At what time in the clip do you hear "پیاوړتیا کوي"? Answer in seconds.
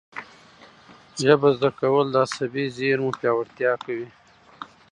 3.19-4.07